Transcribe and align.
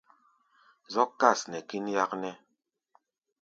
Zɔ́k 0.93 1.09
kâs 1.19 1.39
nɛ 1.51 1.59
kín 1.67 1.85
yáknɛ́. 1.95 2.33